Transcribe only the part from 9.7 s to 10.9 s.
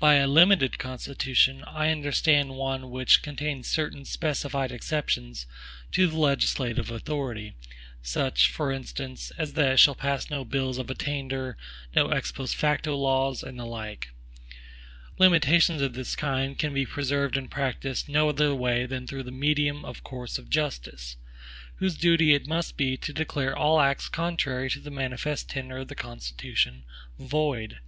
it shall pass no bills of